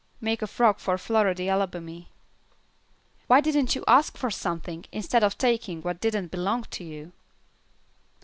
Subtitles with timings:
[0.19, 2.07] "Make a frock for Floridy Alabamy."
[3.27, 7.11] "Why didn't you ask for something, instead of taking what didn't belong to you?"